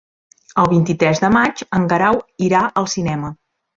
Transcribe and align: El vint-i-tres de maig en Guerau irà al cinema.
El 0.61 0.69
vint-i-tres 0.71 1.21
de 1.25 1.29
maig 1.37 1.63
en 1.81 1.87
Guerau 1.93 2.17
irà 2.49 2.63
al 2.83 2.91
cinema. 2.95 3.31